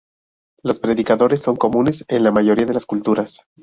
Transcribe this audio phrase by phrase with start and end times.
[0.63, 3.45] Los predicadores son comunes en la mayoría de las culturas.